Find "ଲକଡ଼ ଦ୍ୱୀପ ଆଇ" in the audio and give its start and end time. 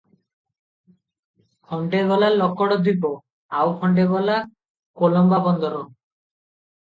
2.37-3.75